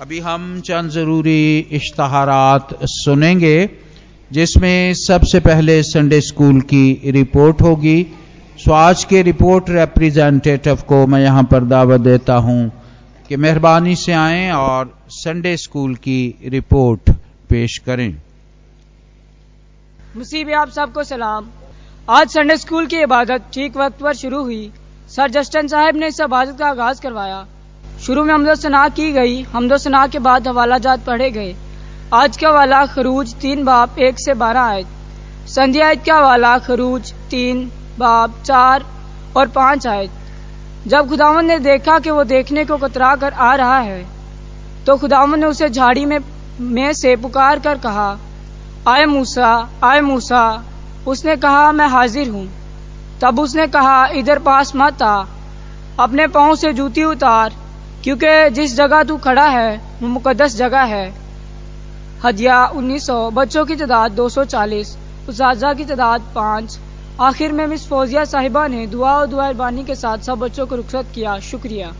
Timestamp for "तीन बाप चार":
37.30-38.86